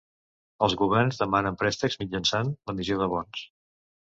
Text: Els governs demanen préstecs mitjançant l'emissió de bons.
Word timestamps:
Els 0.67 0.75
governs 0.79 1.19
demanen 1.23 1.59
préstecs 1.59 1.99
mitjançant 2.05 2.51
l'emissió 2.71 2.99
de 3.05 3.11
bons. 3.15 3.45